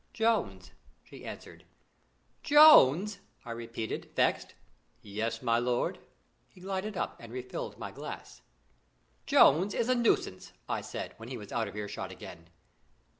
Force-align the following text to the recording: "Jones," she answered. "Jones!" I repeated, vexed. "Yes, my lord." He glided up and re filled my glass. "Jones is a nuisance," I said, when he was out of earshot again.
"Jones," 0.13 0.71
she 1.03 1.23
answered. 1.23 1.63
"Jones!" 2.41 3.19
I 3.45 3.51
repeated, 3.51 4.09
vexed. 4.15 4.55
"Yes, 5.03 5.43
my 5.43 5.59
lord." 5.59 5.99
He 6.47 6.59
glided 6.61 6.97
up 6.97 7.17
and 7.19 7.31
re 7.31 7.43
filled 7.43 7.77
my 7.77 7.91
glass. 7.91 8.41
"Jones 9.27 9.75
is 9.75 9.89
a 9.89 9.93
nuisance," 9.93 10.53
I 10.67 10.81
said, 10.81 11.13
when 11.17 11.29
he 11.29 11.37
was 11.37 11.51
out 11.51 11.67
of 11.67 11.75
earshot 11.75 12.11
again. 12.11 12.49